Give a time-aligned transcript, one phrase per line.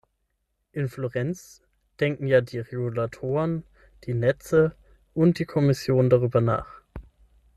[0.71, 1.61] In Florenz
[1.99, 3.63] denken ja die Regulatoren,
[4.05, 4.75] die Netze
[5.13, 6.81] und die Kommission darüber nach.